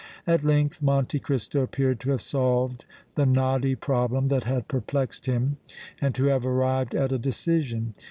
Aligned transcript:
At 0.25 0.43
length 0.43 0.81
Monte 0.81 1.19
Cristo 1.19 1.61
appeared 1.61 1.99
to 1.99 2.09
have 2.09 2.23
solved 2.23 2.85
the 3.13 3.27
knotty 3.27 3.75
problem 3.75 4.25
that 4.29 4.45
had 4.45 4.67
perplexed 4.67 5.27
him 5.27 5.57
and 6.01 6.15
to 6.15 6.23
have 6.25 6.43
arrived 6.43 6.95
at 6.95 7.11
a 7.11 7.19
decision. 7.19 7.93